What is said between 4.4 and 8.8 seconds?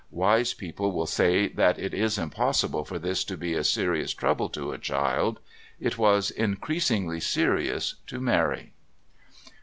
to a child. It was increasingly serious to Mary.